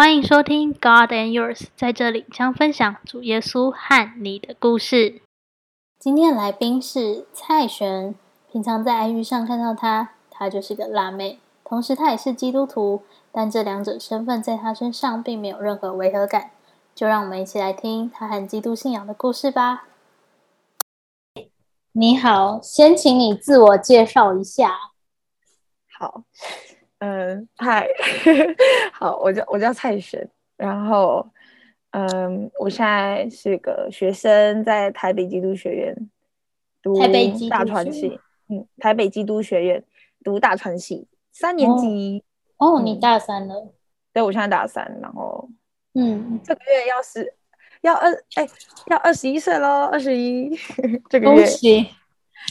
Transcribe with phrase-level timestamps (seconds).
[0.00, 5.20] 欢迎收听 God and Yours，在这里将分享主耶稣和你的故事。
[5.98, 8.14] 今天的来宾是蔡璇，
[8.50, 16.52] 平常在 IG 上看到她，她就是个辣妹，同时她也是基督徒，但这两者身份在她身上并没有任何违和感。
[16.94, 19.84] 就让我们一起来听她和基督信仰的故事吧。
[21.92, 24.78] 你好，先请你自我介绍一下。
[25.98, 26.22] 好。
[27.00, 27.88] 嗯，嗨，
[28.92, 31.26] 好，我叫我叫蔡璇，然后，
[31.92, 35.96] 嗯，我现在是个学生，在台北基督学院
[36.82, 36.94] 读
[37.48, 39.82] 大传系，嗯，台北基督学院
[40.22, 42.22] 读大传系三年级。
[42.58, 43.72] 哦，你大三了？
[44.12, 45.48] 对，我现在大三，然后，
[45.94, 47.32] 嗯，这个月要是
[47.80, 48.46] 要二，哎，
[48.88, 50.54] 要二十一岁喽，二十一，
[51.08, 51.82] 这个月，恭喜，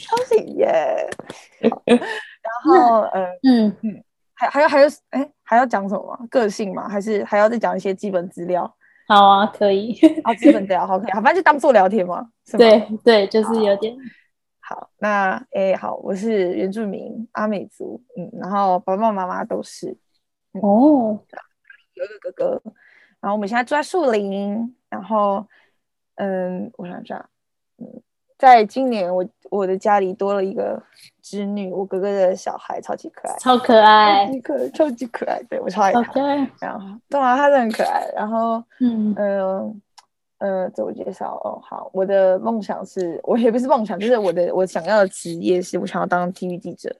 [0.09, 1.07] 恭喜耶！
[1.85, 1.99] 然
[2.63, 4.03] 后，嗯嗯嗯。
[4.39, 6.17] 还还要还要哎，还要讲什么？
[6.31, 6.87] 个性吗？
[6.87, 8.73] 还是还要再讲一些基本资料？
[9.05, 9.93] 好啊，可以。
[10.23, 11.11] 啊， 基本资料好，可以。
[11.11, 12.31] 好，反正就当做聊天嘛。
[12.57, 13.95] 对对，就是有点。
[14.61, 19.97] 好，那哎，好，我是原住民阿美族，嗯，然后爸爸妈妈都是。
[20.61, 21.19] 哦。
[21.95, 22.61] 有一个哥哥，
[23.19, 25.45] 然后我们现在住在树林，然后
[26.15, 27.29] 嗯，我想想，
[27.77, 28.01] 嗯。
[28.39, 30.81] 在今年，我我的家里多了一个
[31.21, 36.01] 侄女，我哥哥的小孩，超级可爱，超可爱，超级可超级可爱，对我超爱他。
[36.61, 38.09] 然后，对啊，他是很可爱。
[38.15, 39.81] 然后，嗯嗯
[40.37, 46.95] 呃，自我介绍哦，好，我的梦想是，我也不是梦想，就是我的我想要的职业是，我想要当 TV 记者。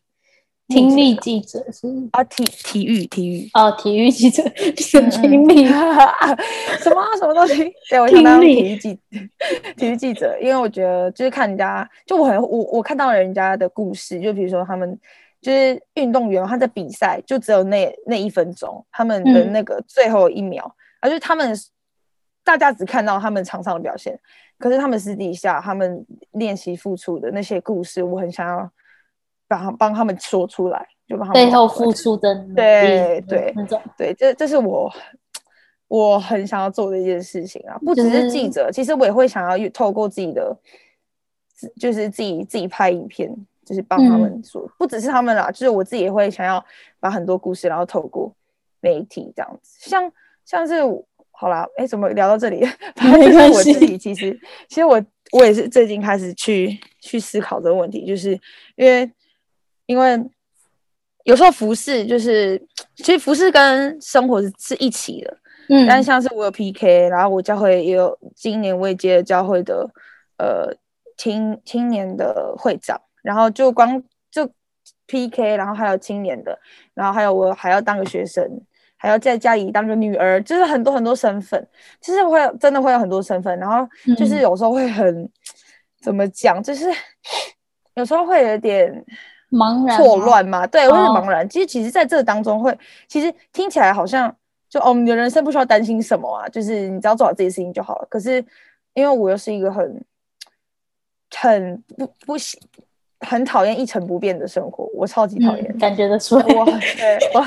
[0.69, 1.87] 听力记者是？
[2.11, 3.49] 啊，体体育体育。
[3.55, 4.43] 哦，体育记者
[4.77, 5.65] 是听力。
[6.79, 7.73] 什么什么东西？
[7.89, 8.99] 对我想当体育记
[9.75, 14.97] 体育记者，因为我觉得就是看人家，就我很我我看到人家的故事，就比如说他们
[15.41, 21.51] 就是运动员，他在比赛就只有那那一分钟，他们的那个最后一秒，而且他们
[22.43, 24.19] 大家只看到他们场上的表现，
[24.59, 28.71] 可是他们私底下他们练习付出的那些故事，我很想要。
[29.49, 33.53] 帮帮他们说出来，就帮他们背后付出的对对
[33.97, 34.89] 对，这这是我
[35.87, 37.75] 我很想要做的一件事情啊！
[37.79, 40.55] 不只是记者，其实我也会想要透过自己的，
[41.79, 43.27] 就是自己自己拍影片，
[43.65, 46.63] 就是帮他们说，不只是他们啦，就是我自己也会想要
[46.99, 48.31] 把很多故事，然后透过
[48.81, 50.11] 媒体这样子，像
[50.45, 50.75] 像是
[51.31, 52.59] 好啦，哎，怎么聊到这里？
[53.01, 58.39] 没关系，我自己其实其实我我也是最近开始去去思考这个问题，就是
[58.75, 59.11] 因为。
[59.89, 60.23] 因为
[61.23, 62.61] 有时候服饰就是，
[62.97, 65.37] 其实服饰跟生活是是一起的，
[65.69, 65.87] 嗯。
[65.87, 69.89] 但像是我有 PK，然后我教会也有今年未接教会的
[70.37, 70.71] 呃
[71.17, 74.47] 青青年的会长，然后就光就
[75.07, 76.59] PK，然后还有青年的，
[76.93, 78.47] 然后还有我还要当个学生，
[78.95, 81.67] 还要在家里当个女儿，就是很多很多身份，
[81.99, 85.27] 其实会真的会有很多身份，然后就是有时候会很
[85.99, 86.85] 怎么讲，就是
[87.95, 89.03] 有时候会有点。
[89.51, 90.67] 茫然错乱吗？
[90.67, 91.47] 对，会是茫然。
[91.49, 92.77] 其实，其实在这当中会，
[93.07, 94.33] 其实听起来好像
[94.69, 98.07] 就哦，你的人生不需要担心什么啊，就是你只要做好自己事情就好了。
[98.09, 98.43] 可是，
[98.93, 100.05] 因为我又是一个很
[101.35, 102.59] 很不不喜
[103.21, 106.45] 很讨厌一成不变的生活，我超级讨厌，感觉得出来。
[106.55, 106.63] 我
[106.95, 107.43] 对我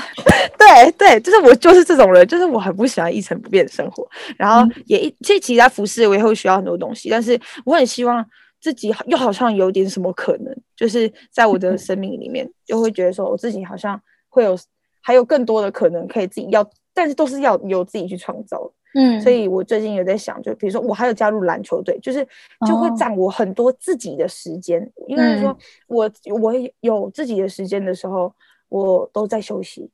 [0.57, 4.05] 对对，就是我就是这种人，就是我很不喜欢一成不变的生活。
[4.37, 8.25] 然后也一其实其他服饰我也会需要很多东西，但是我很希望。
[8.63, 14.57] 自己又好像有点什么可能，就是在我的 生命里面，就会觉得说我自己好像会有
[15.01, 18.71] 还有更多的可能可以自己要，但是都是要由自己去创造。
[18.95, 22.25] 嗯，所以我最近有在想，就比如说我还有加入篮球队，就是
[22.65, 24.89] 就会占我很多自己的时间。
[25.07, 25.57] 应该是说
[25.87, 26.09] 我
[26.39, 28.33] 我有自己的时间的时候，
[28.69, 29.89] 我都在休息，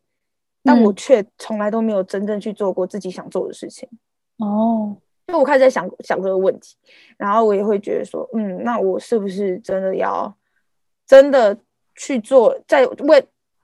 [0.63, 3.89] 但我却从来都没有真正去做过自己想做的事情。
[4.37, 4.95] 哦。
[5.31, 6.75] 就我开始在想想这个问题，
[7.17, 10.33] 然后我也会觉得说，嗯，那我是不是真的要
[11.05, 11.57] 真的
[11.95, 13.23] 去做，在为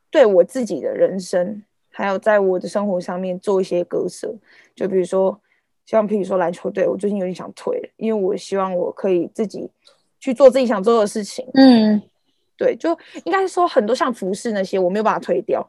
[0.09, 4.33] 对我自己的人生，还有在我的生活上面做一些割舍？
[4.75, 5.39] 就比如说，
[5.85, 9.69] 像比如说篮球队，我最近有点想退，因为我希望我可以自己
[10.19, 11.47] 去做自己想做的事情。
[11.53, 12.01] 嗯，
[12.57, 15.67] 对，就应该说很多像服饰那些，我没有把它推掉。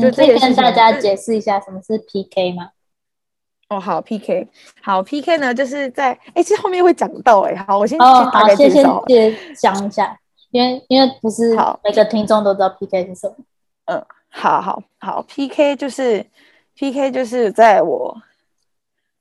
[0.00, 2.70] 就可以跟大家解释一下什么是 PK 吗？
[3.68, 4.46] 哦，好，PK，
[4.80, 10.16] 好，PK 呢，就是在哎，其实后面会讲到哎，好，我先先大概介绍，先讲一下，
[10.50, 13.34] 因为因为不是好每个听众都知道 PK 是什么。
[13.86, 16.24] 嗯，好好好，PK 就是
[16.76, 18.16] PK 就是在我，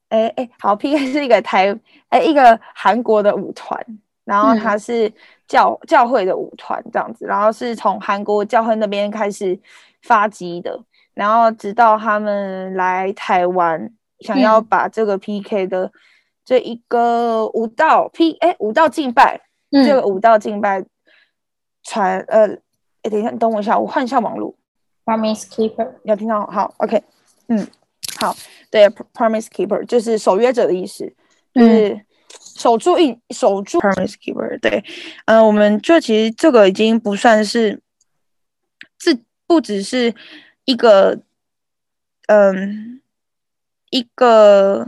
[0.09, 1.75] 哎哎，好，PK 是一个台
[2.09, 3.83] 哎一个韩国的舞团，
[4.25, 5.12] 然后它是
[5.47, 9.59] 教教会的舞团这样子，然后是从韩国教会那边开始
[10.03, 10.80] 发迹的。
[11.15, 13.89] 然后直到他们来台湾，
[14.25, 15.92] 想要把这个 PK 的
[16.44, 19.42] 这一个舞蹈 P 哎舞蹈敬拜，
[19.72, 20.83] 这个舞蹈敬拜
[21.83, 22.48] 传呃，
[23.04, 24.56] 哎等一下，你等我一下，我换一下网络。
[25.06, 27.04] Promise Keeper，要听到好，OK，
[27.48, 27.68] 嗯，
[28.19, 28.36] 好，
[28.72, 31.13] 对，Promise Keeper 就是守约者的意思，
[31.54, 32.01] 就是
[32.57, 34.83] 守住一守住 Promise Keeper，对，
[35.25, 37.80] 嗯，我们就其实这个已经不算是，
[38.98, 40.16] 这不只是
[40.63, 41.19] 一个，
[42.25, 43.00] 嗯，
[43.97, 44.86] 一个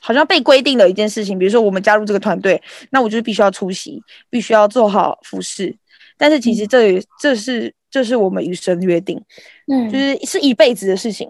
[0.00, 2.60] 好像被规定的一件事情，比如说我们加入这个团队，
[2.90, 5.76] 那我就是必须要出席，必须要做好服饰，
[6.16, 7.74] 但是其实这也这是。
[7.92, 9.22] 这是我们与神约定，
[9.70, 11.28] 嗯，就是是一辈子的事情。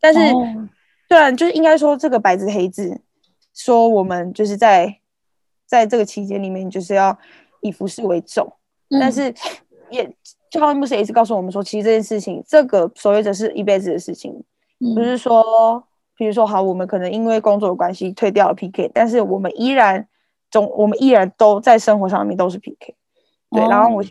[0.00, 0.18] 但是，
[1.06, 2.98] 对啊，就是应该说这个白纸黑字，
[3.54, 5.00] 说我们就是在
[5.66, 7.14] 在这个期间里面，就是要
[7.60, 8.50] 以服饰为重。
[8.98, 9.24] 但是，
[9.90, 10.10] 也
[10.50, 14.32] 就好像牧师也是告诉我们说，其实这件事情，这个守约者是一辈子的事情，
[14.94, 15.86] 不是说，
[16.18, 20.06] 比如说，好，我们可能因为工作的关系退掉了 PK，但是我们依然
[20.50, 22.94] 总，我们依然都在生活上面都是 PK。
[23.52, 24.04] 对，然后我。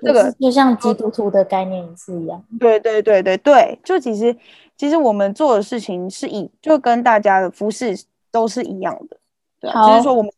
[0.00, 4.34] 这个就像基督徒的概念也是一样，对对对对对，就其实
[4.74, 7.94] 其实我们做的事情是以就跟大家的服饰
[8.30, 9.18] 都是一样的，
[9.60, 10.32] 对，就是说我们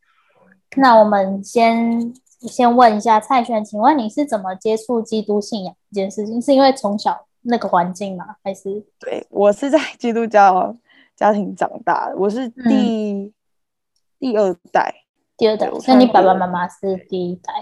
[0.76, 6.42] 那我们先先问一下蔡璇，请问你是怎么接触基督信仰这件事情？
[6.42, 8.34] 是因为从小那个环境吗？
[8.42, 10.74] 还是对我是在基督教
[11.16, 13.32] 家庭长大的，我是第
[14.18, 14.94] 第二代，
[15.36, 17.52] 第二代，那你爸爸妈妈是第一代？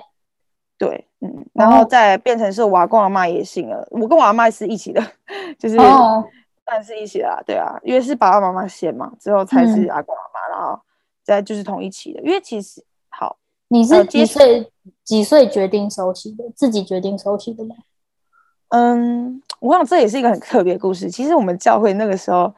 [0.78, 5.00] 对，嗯，然后再变成是我阿公阿妈也信了，我跟我阿妈是一起的，
[5.58, 5.76] 就是
[6.64, 10.81] 算是一起啦，对啊，因为是爸爸妈妈先嘛，之后才是阿公阿妈，然后
[11.22, 12.20] 再就是同一起的。
[12.22, 13.37] 因为其实好，
[13.69, 14.72] 你是几岁
[15.04, 16.44] 几岁决定收起的？
[16.56, 17.76] 自己决定收起的吗？
[18.69, 21.10] 嗯，我想这也是一个很特别的故事。
[21.10, 22.52] 其实我们教会那个时候，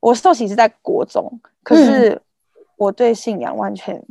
[0.00, 2.20] 我受洗是在国中，可是
[2.76, 4.02] 我对信仰完全。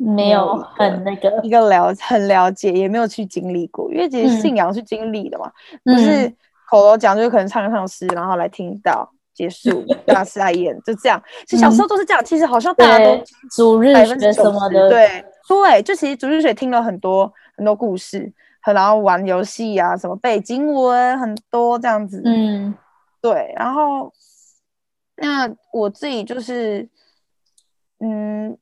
[0.00, 5.50] 没有很那个一个了 很了解，也没有去经历过，因为其实信仰是经历的嘛，
[5.84, 6.32] 不是
[6.70, 11.20] 口头讲，就可能唱唱诗，然后来听到结束， 大师来演，就这样。
[11.48, 13.20] 其实小时候都是这样，其实好像大家都
[13.50, 18.32] 主日学什么的，对对，就其实主日学听了很多很多故事，
[18.72, 22.72] 然后玩游戏啊，什么背经文很多这样子，嗯，
[23.20, 24.12] 对，然后
[25.18, 26.88] 那我自己就是，
[28.00, 28.56] 嗯。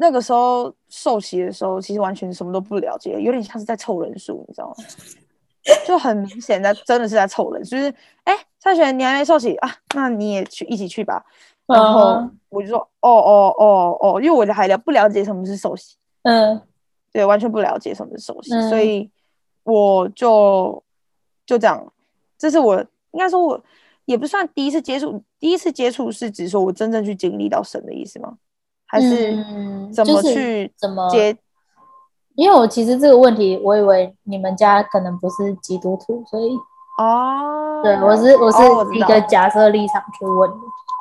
[0.00, 4.76] 那个时候受洗的时候，其实完全什么都不了解，有点像是在凑人数，你知道吗？
[5.84, 9.68] 就很明显的，真的是在凑人，就是哎，蔡璇，你还没受洗啊？
[9.96, 11.26] 那你也去一起去吧。
[11.66, 16.62] 然后我就说，哦哦哦哦，因为我还了不了解什么是受洗，嗯，
[17.12, 19.10] 对，完全不了解什么是受洗，所以
[19.64, 20.80] 我就
[21.44, 21.92] 就这样，
[22.38, 22.78] 这是我
[23.10, 23.60] 应该说，我
[24.08, 28.38] 也不算第一次接触，第一次接触是指说我真正去经历到神的意思吗？
[28.86, 29.36] 还是
[29.92, 31.36] 怎么去怎么接？
[32.34, 36.56] 因为我其实这个问题，我以为你们家可能不是基督徒，所以
[36.98, 38.58] 哦，对我是我是
[38.96, 40.56] 一个假设立场去问的。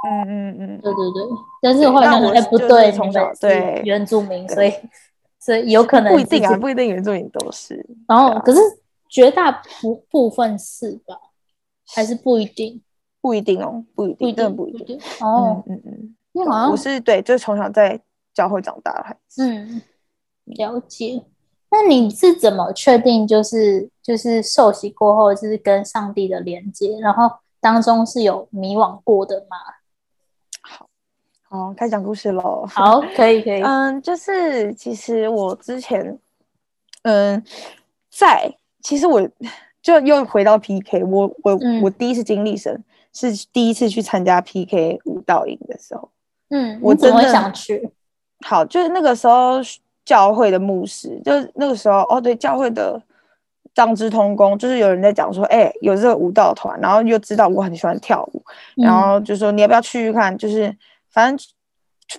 [0.09, 1.23] 嗯嗯嗯，对对对。
[1.61, 4.73] 但是后来想哎不对，从小对原住民，所以
[5.39, 7.85] 所以有可能不一定啊，不一定原住民都是。
[8.05, 8.59] 然后可是
[9.07, 9.49] 绝大
[9.79, 11.15] 部部分是吧？
[11.95, 12.81] 还是不一定？
[13.27, 14.97] 不一定哦，不一定，真的不一定。
[15.19, 16.15] 哦，嗯嗯。
[16.71, 17.99] 我是对，就是从小在
[18.33, 19.45] 教会长大的孩子。
[19.45, 19.81] 嗯，
[20.45, 21.21] 了解。
[21.69, 27.29] 那你是怎么确定，就是就是受洗过后，就是跟上帝的连接，然后
[27.59, 29.57] 当中是有迷惘过的吗？
[30.61, 30.87] 好，
[31.49, 32.65] 好，开始讲故事喽。
[32.69, 33.61] 好，可以，可以。
[33.61, 36.17] 嗯，就是其实我之前，
[37.01, 37.43] 嗯，
[38.09, 39.27] 在其实我
[39.81, 42.83] 就又回到 PK，我我我第一次经历神
[43.13, 46.09] 是第一次去参加 PK 舞蹈营的时候。
[46.49, 47.89] 嗯，我真的想去。
[48.45, 49.59] 好，就是那个时候
[50.05, 53.01] 教会的牧师，就是那个时候哦，对，教会的
[53.73, 58.41] 张之通工，就是有人在讲说，哎，有这个舞蹈团，然后又知道我很喜欢跳舞，
[58.75, 60.37] 然后就说你要不要去看？
[60.37, 60.73] 就是
[61.09, 61.47] 反正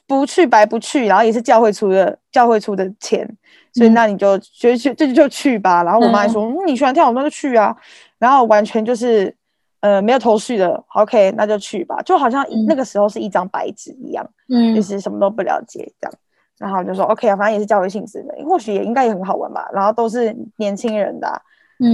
[0.07, 3.27] 不去白不去，然后也是教会出的，教会出的钱，
[3.73, 5.83] 所以那你就就去这就去吧。
[5.83, 7.75] 然后我妈还说，你喜欢跳舞那就去啊。
[8.19, 9.35] 然后完全就是。
[9.81, 12.01] 呃，没有头绪的，OK，那就去吧。
[12.03, 16.15] 就好像那个时候是一张白纸一样，嗯，就是什么都不了解这样。
[16.59, 19.69] 然后就说 OK 啊，反正也是教育性质的，或许也应该也很好玩吧。
[19.73, 21.41] 然后都是年轻人的，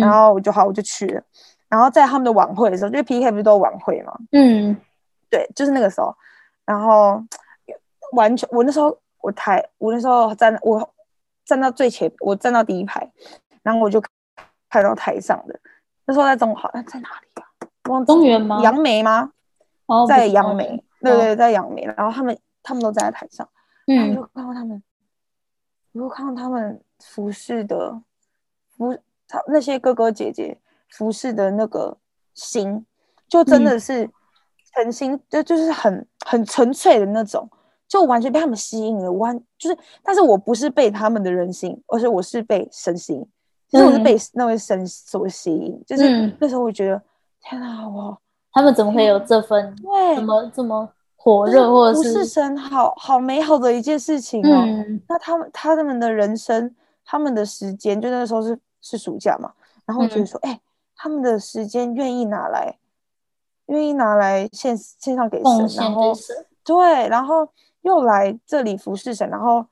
[0.00, 1.22] 然后我就好，我就去了。
[1.68, 4.16] 然后在他们的晚会的时候，就 PK 不是都晚会嘛？
[4.32, 4.74] 嗯，
[5.28, 6.14] 对，就是那个时候。
[6.64, 7.22] 然后
[8.12, 10.90] 完全，我那时候我台，我那时候站，我
[11.44, 13.06] 站到最前，我站到第一排，
[13.62, 14.00] 然后我就
[14.70, 15.60] 看到台上的，
[16.06, 17.44] 那时候在中好，在哪里啊？
[17.84, 18.60] 公园吗？
[18.62, 19.30] 杨梅吗？
[19.86, 21.82] 哦，在杨梅，对对，在杨梅。
[21.96, 23.48] 然后他们他们都站在台上，
[23.86, 24.82] 嗯，就看到他们，
[25.92, 28.00] 我看到他们服饰的
[28.76, 28.96] 服，
[29.28, 30.58] 他那些哥哥姐姐
[30.90, 31.96] 服饰的那个
[32.32, 32.84] 心，
[33.28, 34.10] 就真的是
[34.74, 37.48] 诚心，就就是很很纯粹的那种。
[37.86, 43.24] 就完全被他们吸引了，完就是，但是我不是被他们的人性，而是我是被神吸引，
[43.68, 47.00] 其实我是被那位神所吸引，就是那时候我觉得，
[47.48, 48.18] 天啊，我
[48.52, 54.64] 他们怎么会有这份，对，怎么这么火热，或者是神，好好美好的一件事情哦。
[55.08, 56.74] 那他们他们的人生，
[57.04, 59.52] 他们的时间，就那个时候是是暑假嘛，
[59.84, 60.60] 然后我觉得说，哎，
[60.96, 62.78] 他们的时间愿意拿来，
[63.66, 66.12] 愿意拿来献献上给神，然后
[66.64, 67.48] 对，然后。
[67.84, 69.66] 又来这里服侍神，然后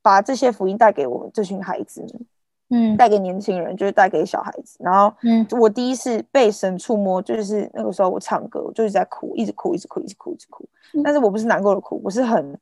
[0.00, 2.26] 把这些福音带给我们这群孩子们，
[2.70, 4.76] 嗯，带给年轻人，就是带给小孩子。
[4.80, 10.66] 然后，嗯，我第一次被神触摸，就是那个时候我唱歌，我就是在哭，一直哭，一直哭，一直哭，一直哭。
[11.02, 12.58] 但是我不是难过的哭，我是很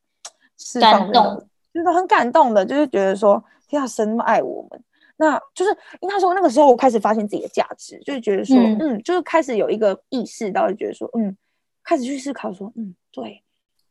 [0.59, 4.83] 释放的，就是很感动的，就是觉得说，天啊，神那么爱我们，
[5.17, 11.37] 那就是应该说那个时候我开始发现自己的价值，就是觉得说，嗯，就是开始有一个意识到，觉得说，嗯，
[11.85, 13.43] 开始去思考说，嗯，对。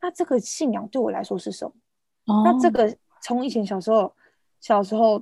[0.02, 1.72] 那这个信仰对我来说是什么？
[2.26, 4.12] 哦那这个从以前小时候，
[4.60, 5.22] 小时候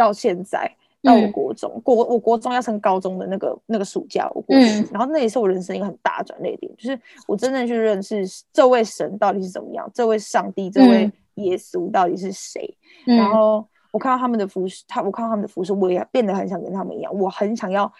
[0.00, 0.66] 到现在，
[1.02, 12.74] 到我国中，国我国中要升高中的那个那个暑假，我过去，然后那也是我人生一个很大转捩点，就是我真正去认识这位神到底是怎么样，这位上帝，这位耶稣到底是谁。
[13.04, 17.92] 然后我看到他们的服饰，他我看到他们的服饰，我也变得很想跟他们一样，我很想要，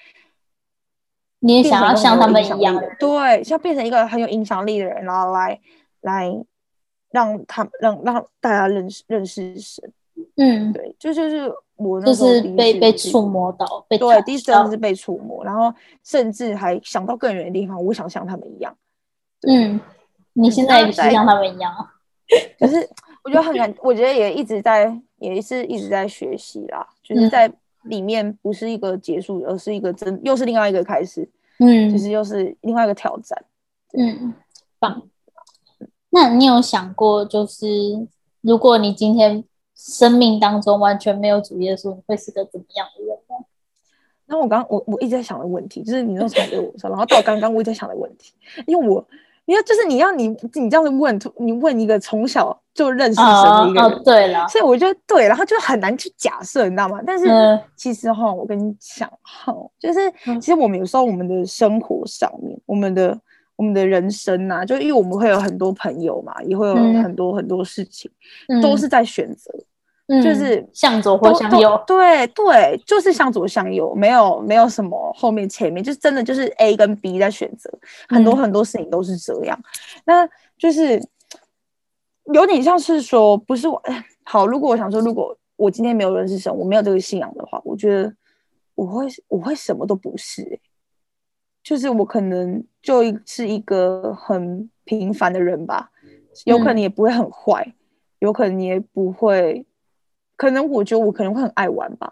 [1.40, 5.60] 你也想要像他们一样，对，像变成一个很有影响力的人，然后来。
[6.02, 6.34] 来
[7.10, 9.92] 让他让让大家认识认识神，
[10.42, 15.70] 嗯，对，就就是我那时候被被触摸到，被对，第一次真的是被触摸，然后
[16.02, 18.74] 甚至还想到更远的地方，我想像他们一样。
[19.46, 19.78] 嗯，
[20.32, 21.70] 你现在也是像他们一样，
[22.58, 22.88] 可是
[23.22, 31.28] 我觉得很难，我觉得也一直在，也是一直在学习啦，就是在里面不是一个结束，而是一个真又是另外一个开始，
[31.58, 33.44] 嗯，其实又是另外一个挑战，
[33.92, 34.32] 嗯，
[34.78, 35.02] 棒。
[36.08, 37.66] 那你有想过，就是
[38.40, 39.44] 如果你今天
[39.82, 43.34] 生命当中完全没有主耶稣，你会是个怎么样的人呢？
[44.26, 48.34] 那我刚我我一直在想的问题，就是你那时候给我说，然后到刚刚我一直在想的问题，
[48.66, 49.02] 因为我，
[49.46, 57.00] 因为就是你要你你这样子问，你问一个从小就认识神的一个人，对了，所以我觉得对，然后就很难去假设，你知道吗？
[57.06, 57.26] 但是
[57.74, 63.18] 其实哈，我跟你讲哈，就是其实我们有时候我们的生活上面，我们的。
[63.56, 68.10] 我们的人生呐，就因为我们会有很多朋友嘛，也会有很多很多事情，
[68.62, 69.52] 都是在选择，
[70.22, 71.80] 就是向左或向右。
[71.86, 77.70] 对对，就是向左向右，没有没有什么后面前面，就是真的就是 A 跟 B 在选择，
[78.08, 79.58] 很多很多事情都是这样。
[80.04, 81.00] 那就是
[82.32, 83.80] 有点像是说，不是我
[84.24, 84.46] 好。
[84.46, 88.12] 如果我想说，如果我今天没有认识神，我没有这个信仰的话，我觉得
[88.74, 90.58] 我会我会什么都不是。
[91.62, 95.90] 就是我可能就是一个很平凡的人吧，
[96.46, 97.74] 有可能也不会很坏，
[98.20, 99.66] 有可能也不会，
[100.40, 102.10] 可能我觉得我可能会很爱玩吧，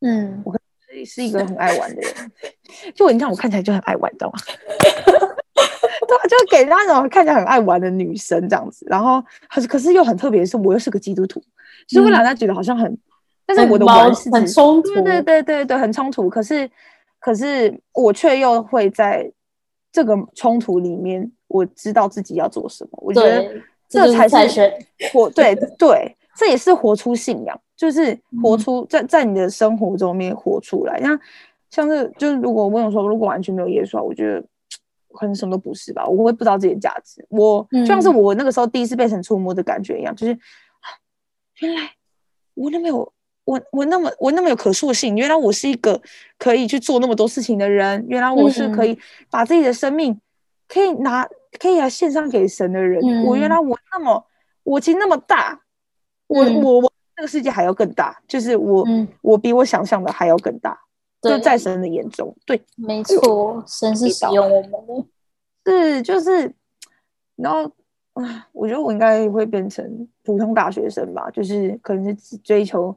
[0.00, 2.32] 嗯，我是是一个很爱玩的人，
[2.96, 4.38] 就你看我看起来就很爱玩，知道吗？
[6.08, 11.38] 对，就给人家那种看起来很爱玩的女生这样子，然后可是可是又很特别的是，我又是个基督徒，
[11.86, 12.98] 所以会让人家觉得好像很，
[13.44, 16.70] 但是我的玩是很冲突，对对对对对，很冲突，可是。
[17.22, 19.30] 可是我却又会在
[19.92, 22.90] 这个冲突里面，我知道自己要做什么。
[22.92, 23.46] 我觉得
[23.90, 24.72] 这才是
[25.12, 31.00] 我，对对，这也是活出信仰，就是活出在在你的生活中面活出来。
[31.00, 31.20] 像
[31.70, 34.42] 像是，就是如果我问我说，如果完全没有耶稣，我觉得
[35.12, 36.06] 可能什么都不是吧。
[36.06, 37.24] 我会不知道自己的价值。
[37.28, 40.86] 我就像是我那个时候第一次被神触摸的感觉一样，就是啊
[41.60, 41.90] 原来
[42.54, 43.12] 我那么有。
[43.44, 46.00] 我我那么我那么有可塑性，原来我是一个
[46.38, 48.96] 可以去做那么多事情的人，原来我是可以
[49.28, 50.20] 把自己的生命
[50.68, 51.26] 可以拿
[51.58, 53.02] 可以来献上给神的人。
[53.24, 54.24] 我原来我那么
[54.62, 55.58] 我其实那么大，
[56.30, 58.86] 我我我这个世界还要更大，就是我
[59.20, 60.78] 我比我想象的还要更大，
[61.20, 64.72] 就在神的眼中，对，没错，神是使用我们
[65.64, 66.54] 的，是就是，
[67.36, 67.64] 然后
[68.14, 72.96] 啊，我觉得我应该会变成普通大学生吧，就是可能是追求。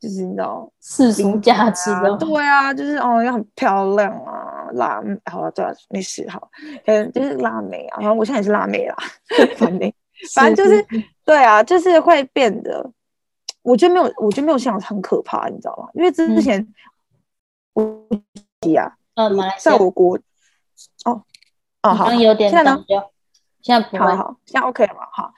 [0.00, 6.48] 就是你知道世俗价值的，对啊，就是哦要很漂亮啊，辣好了，对啊，没事好，
[6.86, 8.96] 嗯，就是辣妹啊，然后我现在也是辣妹啦，
[9.58, 9.92] 反正
[10.34, 10.84] 反正就是
[11.24, 12.90] 对啊，就是会变得，
[13.62, 15.88] 我觉得没有，我觉得没有像很可怕，你知道吗？
[15.94, 16.66] 因为之前
[17.74, 17.82] 我
[18.76, 20.16] 啊，嗯，在我国
[21.04, 21.22] 哦
[21.82, 22.84] 哦好，刚有点现在呢？
[23.62, 23.98] 现在不会。
[23.98, 25.00] 好好，现在 OK 了嘛？
[25.12, 25.32] 好，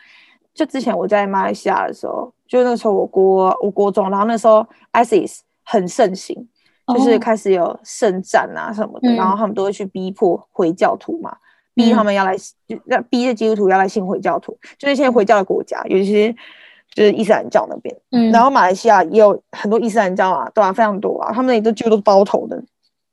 [0.55, 6.49] 就之前我在马来西亚的时候，就那时候我国我国中，然后那时候 ISIS 很盛行，
[6.95, 7.19] 就是哦。
[7.19, 9.17] 开始有圣战啊什么的，嗯。
[9.17, 11.37] 然后他们都会去逼迫回教徒嘛，
[11.81, 16.33] 逼他们要来，就要逼着基督徒要来信回教徒，就是现在回教的国家，尤其是
[16.95, 22.63] 就是伊斯兰教那边，嗯，然后马来西亚也有很多伊斯兰教啊，对啊，非常多啊，他们那里都几乎都是包头的，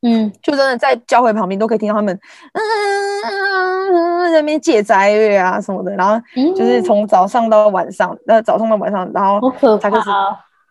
[0.01, 0.31] 嗯。
[0.41, 2.19] 就真的在教会旁边都可以听到他们
[2.53, 10.09] 嗯在那边借斋乐啊什么的，然后嗯，就是从早上到晚上，呃早上到晚上，然后好可才开始。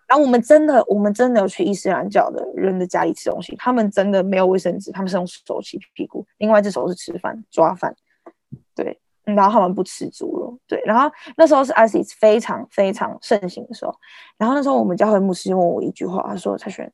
[0.07, 7.93] 然后我们真的，我们真的有去伊斯兰教的人的家里吃东西，他们真的没有卫生纸，他们是用手洗屁股，另外一只手是吃饭抓饭，
[8.75, 13.93] 对，嗯然后他们不吃猪肉，对，然后那时候是 ISIS 非常非常盛行的时候，
[14.39, 16.93] 然后那时候我们教会牧师问我一句话，他说：“蔡璇，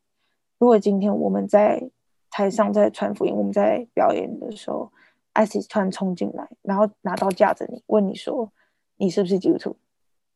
[0.58, 1.82] 如果今天我们在
[2.30, 4.90] 台上在传福音，我们在表演的时候
[5.34, 8.50] ，ISIS 突然冲进来，然后拿刀架着你，问你说
[8.96, 9.76] 你是不是基督徒？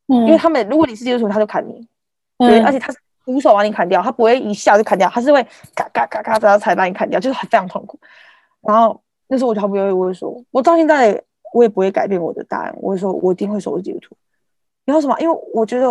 [0.08, 1.88] 因为嗯他们如果你是基督徒，他就砍你。”
[2.38, 5.42] 对，而嗯且他是徒手把你砍掉，他不会一下就砍掉，他是会
[5.74, 7.98] 嘎嘎嘎嘎，这样才把你砍掉，就是很非常痛苦。
[8.62, 14.16] 然后那时候我就毫不犹豫，我会说，我到现在我也不会改变我的答案，我会说，我一定会说我是基督徒。
[14.84, 15.18] 然后什么？
[15.18, 15.88] 因为我觉得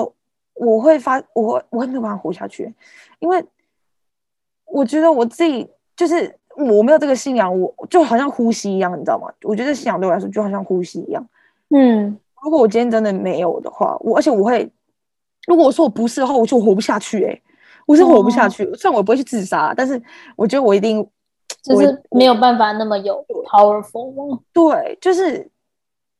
[0.53, 2.73] 我会发，我会我会没有办法活下去，
[3.19, 3.43] 因为
[4.65, 9.27] 我觉得我自己就是我没有这个信仰，我就好像呼吸一样，你知道吗？
[9.43, 11.27] 我觉得信仰对我来说就好像呼吸一样。
[11.71, 14.71] 嗯如果我今天真的没有的话，我而且我会，
[15.47, 17.41] 如果我说我不是的话，我就活不下去、欸。
[17.85, 18.63] 我是活不下去。
[18.73, 20.01] 虽然我不会去自杀，但是
[20.35, 21.07] 我觉得我一定，
[21.61, 24.39] 就是没有办法那么有 powerful？
[24.51, 25.47] 对，就是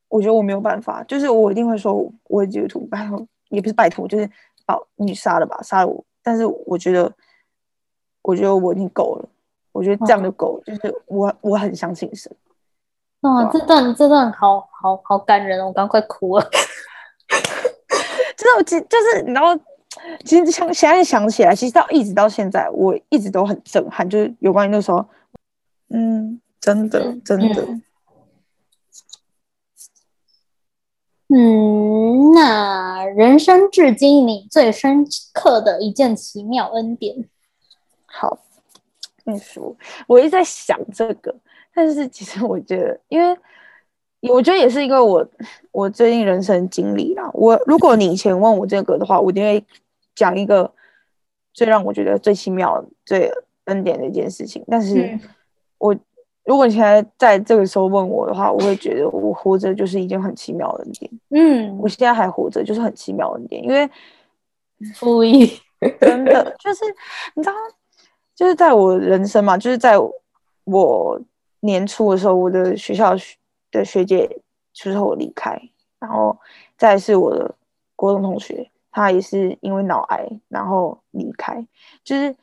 [0.08, 4.30] 我觉得我没有办法，就是我一定会说我是基督徒，拜托，也不是拜托，就是
[4.64, 6.04] 把你杀了吧，杀了我。
[6.22, 7.12] 但是我觉得，
[8.22, 9.28] 我觉得我已经够了，
[9.72, 12.32] 我觉得这样就够了，就是我我很相信神。
[13.22, 16.48] 啊这段这段好好好感人哦，我刚快哭了。
[18.36, 19.58] 就是我其就是你知道，
[20.24, 25.04] 其实想现在想起来，其实到一直到现在，我一直都很震撼，就是有关于那时候，
[25.88, 27.82] 嗯，真的嗯真的，嗯。
[31.28, 37.28] 嗯，那人生至今你最深刻的一件奇妙恩典，
[38.04, 38.38] 好，
[39.24, 41.34] 跟你说，我一直在想这个，
[41.74, 43.36] 但是其实我觉得，因为
[44.22, 45.26] 我觉得也是因为我
[45.72, 47.30] 我最近人生经历啦。
[47.32, 49.64] 我如果你以前问我这个的话，我一定会
[50.14, 50.70] 讲一个
[51.52, 53.30] 最让我觉得最奇妙、最
[53.64, 54.64] 恩典的一件事情。
[54.68, 55.20] 但是嗯
[55.78, 55.96] 我
[56.44, 61.10] 如果你现在在这个时候问我的话，我会觉得我活着就是一件很奇妙的恩典。
[61.30, 63.88] 嗯我，现在还活着就是很奇妙的恩典，因为
[64.94, 65.58] 注意，
[66.00, 66.84] 真的就是
[67.34, 67.54] 你知道，
[68.34, 69.96] 就是在我人生嘛，就是在
[70.64, 71.20] 我
[71.60, 73.36] 年初的时候，我的学校学
[73.70, 74.40] 的学姐
[74.72, 75.60] 之后离开，
[75.98, 76.38] 然后
[76.76, 77.54] 再是我的
[77.94, 81.66] 国中同学，他也是因为脑癌然后离开，
[82.04, 82.34] 就是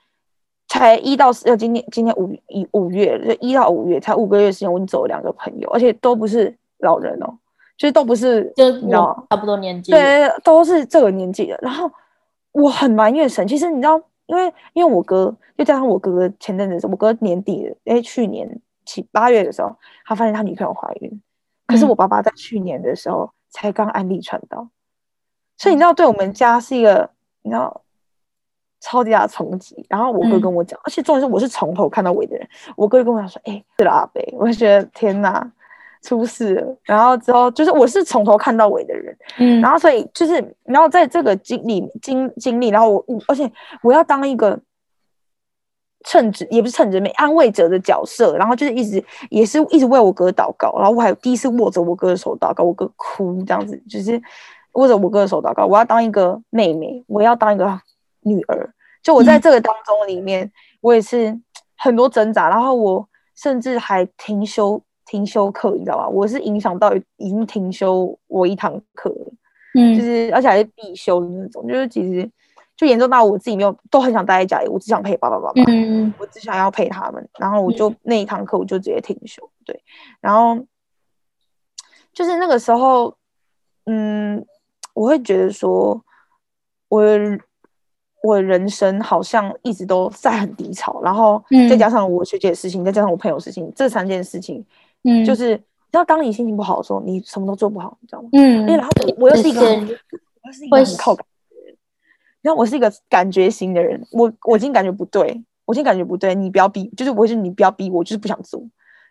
[0.67, 7.37] 才一到四，呃，今年今年五一五月，就一到五月才五个月时间，我已经走了两个朋友，而且都不是老人哦，
[7.77, 11.59] 就是都不是，就你知道差不多年纪，对，都是这个年纪的。
[11.61, 11.89] 然后
[12.51, 21.21] 我很埋怨神，其实你知道，因为因为我哥，又加上我哥哥前阵子我哥年底的，哎，去年七八月的时候，他发现他女朋友怀孕，
[21.67, 21.89] 可是嗯。
[21.89, 24.67] 我爸爸在去年的时候才刚安利传到，
[25.57, 27.09] 所以你知道，对我们家是一个
[27.41, 27.81] 你知道
[28.79, 29.85] 超级大的冲击。
[29.89, 30.41] 然后我哥嗯。
[30.41, 35.51] 跟我讲，而且重点是我是从头看到尾的人，我哥就跟我讲说，哎，是了阿北，我就觉得天哪。
[36.05, 43.49] 出事了，然后之后就是我是从头看到尾的人，嗯，然后所以就是，然后在这个经历经经历，然后我我而且
[43.81, 44.59] 我要当一个
[46.03, 54.21] 称职也不是称职，没安慰者的角色，然后就是一直也是一直为我哥祷告，然后我还第一次握着我哥的手祷告，我哥哭这样子，就是
[54.73, 57.79] 握着我哥的手祷告，我要当一个妹妹，我要当一个
[58.21, 58.69] 女儿，
[59.01, 61.39] 就我在嗯这个当中里面，我也是
[61.77, 66.07] 很多挣扎，然后我甚至还停休停休课，你知道吗？
[66.07, 69.09] 我是影响到已经停休我一堂课
[69.75, 69.97] 嗯。
[69.97, 72.29] 就嗯是而且还是必修的那种，就是其实
[72.83, 76.13] 就严重到我自己没有都很想待在家里，我只想陪爸爸妈妈，嗯。
[76.19, 79.81] 我只想要陪他们，然后我就、那一堂课我就直接停休，对，
[80.19, 80.59] 然后
[82.13, 83.15] 就是那个时候，
[83.85, 84.45] 嗯，
[84.93, 86.03] 我会觉得说，
[86.89, 87.01] 我
[88.21, 94.65] 我人生好像一直都在很低潮，然后再嗯加上我学姐的事情，再加上我朋友的事情，这三件事情，
[95.03, 98.29] 嗯，就是你知道，当你心情不好的时候，你什么都做不好，你知道吗？
[98.33, 101.25] 嗯因为然后我我又是一个我是一个会很靠感
[102.43, 108.61] 觉的人，然后我是一个感觉型的人，我我今天感觉不对，我今天感觉不对，你不要逼，就是我是你不要逼我，就是不想做，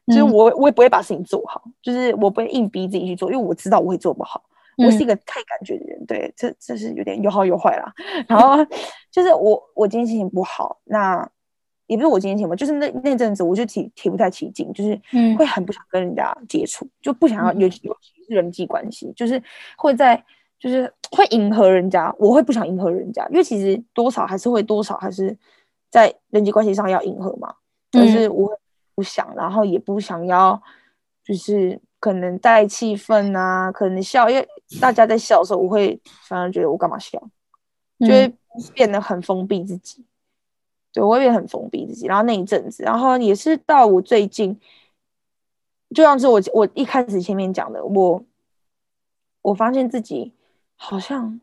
[0.06, 4.42] 就是我我也不会把事情做好，就是我不会硬逼自己去做，因为我知道我会做不好。
[4.78, 7.92] 我是一个太感觉的人，对，这这是有点有好有坏啦。
[8.26, 8.56] 然后
[9.10, 11.28] 就是我我今天心情不好，那
[11.86, 14.98] 也不是我今天心情不好，就是那那阵子我就提提不太起劲，就是
[15.36, 17.68] 会很不想跟人家接触，就不想要有尤
[18.00, 19.40] 其是人际关系，就是
[19.76, 20.24] 会在
[20.62, 25.36] 就是会迎合人家，我会不想迎合人家，因为其实多少还是会多少还是
[25.90, 27.52] 在人际关系上要迎合嘛，
[27.90, 28.48] 可是我
[28.94, 30.62] 不想，然后也不想要
[31.24, 31.80] 就是。
[32.02, 34.44] 可能带气氛啊，可能笑，因为
[34.80, 35.96] 大家在笑的时候，我会
[36.26, 37.16] 反而觉得我干嘛笑，
[38.00, 38.34] 就会
[38.74, 40.04] 变得很封闭自己。
[40.92, 42.08] 对，我会变得很封闭自己。
[42.08, 44.58] 然后那一阵子，然后也是到我最近，
[45.94, 48.20] 就像是我我一开始前面讲的，我
[49.42, 50.34] 我发现自己
[50.82, 51.40] 好像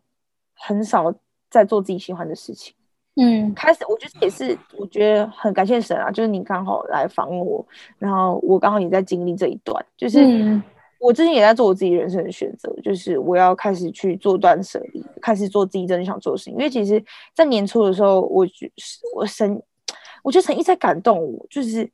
[0.54, 1.14] 很少
[1.50, 2.74] 在做自己喜欢的事情。
[3.16, 7.66] 嗯，开始我觉得也是，我觉得很感谢神啊，就是你刚好来访问我，
[7.98, 10.20] 然后我刚好也在经历这一段，就是
[11.00, 16.54] 我之前也在做我自己人生的选择，就是我要开始去做断舍离，开始做自己真的想做的事情。
[16.54, 18.70] 因为其实，在年初的时候，我觉
[19.16, 19.62] 我神，
[20.24, 21.90] 我觉得神一直在感动我，就是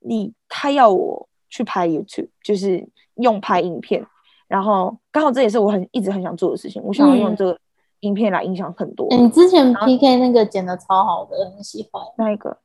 [0.00, 4.04] 你他要我去拍 YouTube，就是用拍影片，
[4.48, 7.58] 然后刚好这也是我很一直很想做的事情，我想要用这个。
[8.00, 9.08] 影片来影响很多。
[9.10, 12.04] 你之前 PK 那个剪的超好的，很喜欢。
[12.18, 12.56] 那一个？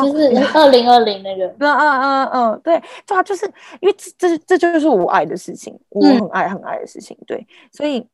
[0.00, 1.44] 就是二零二零那个。
[1.58, 3.44] 嗯嗯嗯嗯，对，对啊，就是
[3.80, 7.18] 因为这这这就是我爱的事情，我很爱很爱的事情。
[7.26, 8.06] 对，所以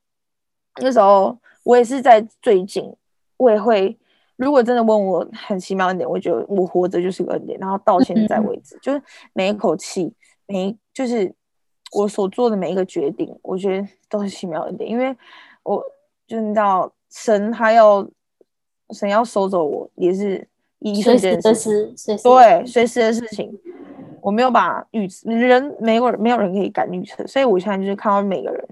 [0.80, 2.90] 那时候我也是在最近，
[3.36, 3.96] 我也会，
[4.36, 7.58] 如果真的问我很奇妙一点，我觉得我活着就是个恩典。
[7.60, 9.00] 然后到现在为止，就是
[9.34, 10.12] 每一口气，
[10.46, 11.32] 每就是
[11.92, 15.16] 我所做的每一个决定，我觉得都很奇妙一点，因为
[15.62, 15.82] 我。
[16.24, 18.08] 就你知道，神他要
[18.90, 23.52] 神要收走我，也是一瞬间的事，对，随时的事情，
[24.22, 28.66] 我没有把预人没有没有人可以敢预测，所以我现在就是看到每个人，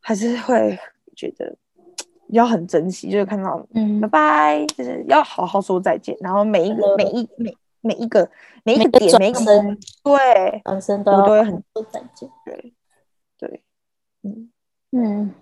[0.00, 0.78] 还是会
[1.14, 1.54] 觉得
[2.28, 8.30] 要很珍惜，就是看到嗯，拜拜，就是要好好说再见，然后每一个每一每每一个
[8.64, 9.40] 每一个点每一个
[10.02, 12.74] 对，转身都会很多感觉，对
[13.38, 13.62] 对，
[14.22, 14.52] 嗯
[14.92, 15.34] 嗯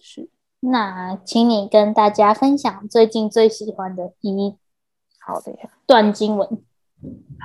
[0.00, 0.28] 是。
[0.60, 4.56] 那，请你跟大家分享最近最喜欢的一
[5.20, 6.64] 好的呀段经文。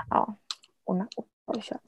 [0.10, 0.38] 好，
[0.86, 1.08] 我拿
[1.46, 1.80] 我一下，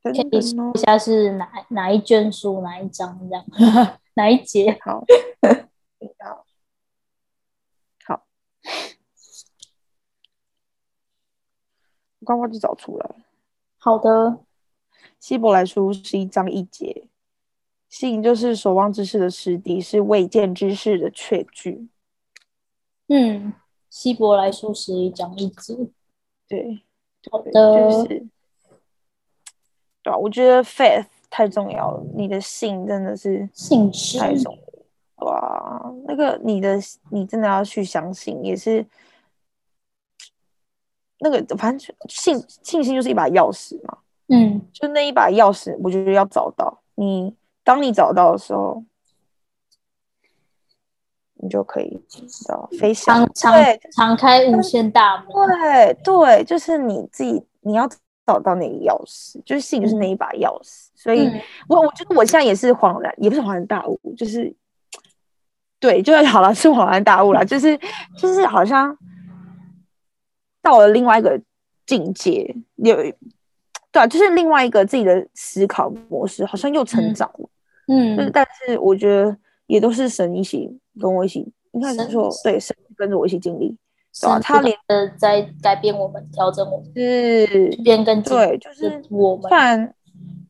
[0.00, 3.44] 可以说一下是哪哪一卷书哪一章这样，
[4.14, 4.78] 哪一节？
[4.80, 5.04] 好，
[6.20, 6.46] 好，
[8.04, 8.24] 好，
[12.15, 13.10] 我刚刚就找出来。
[13.78, 14.40] 好的，
[15.18, 17.06] 希伯来书是一章一节。
[17.88, 21.88] 信就是守望之事的实底，是未见之事的确据。
[23.06, 23.54] 嗯，
[23.88, 25.74] 希伯来书十一章一节。
[26.48, 26.82] 对，
[27.30, 27.50] 好的。
[27.52, 28.26] 就是
[30.02, 32.04] 对啊，我觉得 faith 太重要了。
[32.14, 35.26] 你的信真的是信实太重要。
[35.26, 36.76] 哇，那个你的
[37.10, 38.84] 你真的要去相信，也是
[41.20, 43.98] 那个反正信信心就是一把钥匙嘛。
[44.28, 47.34] 嗯，就那一把钥匙，我觉得要找到你。
[47.62, 48.82] 当你找到的时候，
[51.34, 55.26] 你就可以知道飞翔，对，敞开无限大门。
[55.28, 57.88] 对对，就是你自己，你要
[58.24, 60.86] 找到那个钥匙，就是信，就是那一把钥匙。
[60.94, 61.28] 所以，
[61.68, 64.54] 我我觉得我现在也是恍然，也不是恍然大悟，就是
[65.78, 67.78] 对，就是好了，是恍然大悟了，就是
[68.16, 68.96] 就是好像
[70.66, 71.40] 到了另外一个
[71.86, 72.96] 境界，有
[73.92, 77.48] 对啊，就是另外一个自己的思考模式，好像又成长了。
[77.86, 79.36] 嗯，但是我觉得
[79.68, 80.68] 也都是神一起
[81.00, 83.68] 跟我一起，应该是说对神跟着我一起经历，
[84.20, 84.40] 对吧？
[84.40, 89.48] 他连的在改变我们，调整我们，是变更对，就是我们。
[89.48, 89.94] 虽然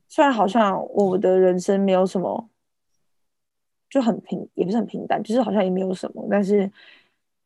[0.08, 2.48] 虽然好像我的人生没有什么，
[3.90, 6.72] 就很平，也不是很平淡，就是好像也没有什么，但是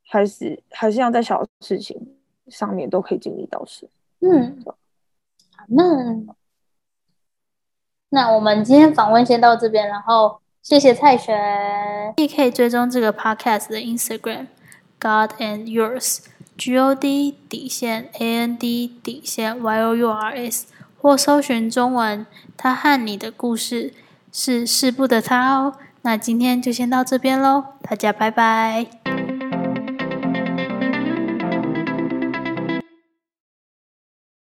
[0.06, 2.00] 还是还是要在小事情
[2.50, 3.88] 上面都可以经历到事。
[4.20, 4.76] 嗯，好，
[5.68, 6.34] 那。
[8.12, 12.12] 那我们今天访问先到这边，然后谢谢蔡璇。
[12.16, 14.48] 你可以追踪这个 podcast 的 Instagram
[14.98, 20.66] God and Yours，G O D 底线 A N D 底线 Y O U R S，
[21.00, 23.94] 或搜寻中文他和你的故事
[24.32, 25.76] 是事不的他哦。
[26.02, 28.99] 那今天就先到这边喽，大家拜拜。